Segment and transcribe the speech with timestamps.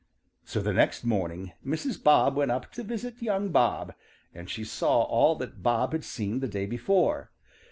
[0.43, 2.01] So the next morning Mrs.
[2.03, 3.93] Bob went up to visit young Bob,
[4.33, 7.29] and she saw all that Bob had seen the day before.